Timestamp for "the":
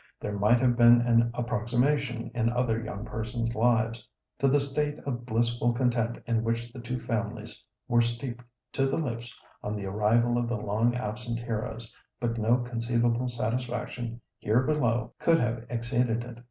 4.47-4.59, 6.73-6.79, 8.87-8.97, 9.75-9.85, 10.49-10.57